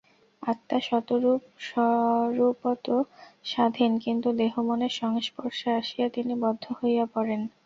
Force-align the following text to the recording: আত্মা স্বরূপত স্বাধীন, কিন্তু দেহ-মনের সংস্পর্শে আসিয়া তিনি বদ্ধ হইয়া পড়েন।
আত্মা 0.43 0.77
স্বরূপত 1.65 2.85
স্বাধীন, 3.45 3.91
কিন্তু 4.05 4.27
দেহ-মনের 4.39 4.93
সংস্পর্শে 5.01 5.69
আসিয়া 5.79 6.07
তিনি 6.15 6.33
বদ্ধ 6.43 6.63
হইয়া 6.79 7.05
পড়েন। 7.13 7.41